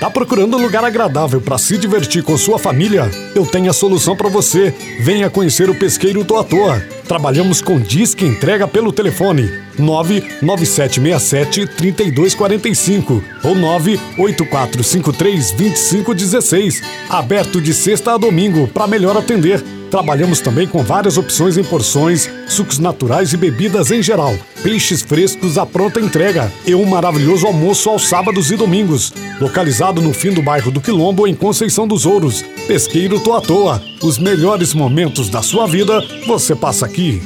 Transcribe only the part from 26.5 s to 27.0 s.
e um